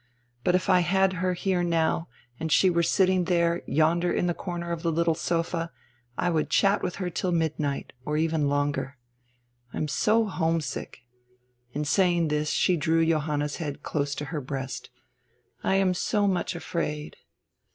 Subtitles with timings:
[0.43, 2.07] But if I had her here now,
[2.39, 5.71] and she were sitting there, yonder in die corner of die little sofa,
[6.17, 8.97] I would chat with her till midnight, or even longer.
[9.71, 11.01] I am so home sick"—
[11.75, 14.89] in saying this she drew Johanna's head close to her breast—
[15.63, 17.17] "I am so much afraid."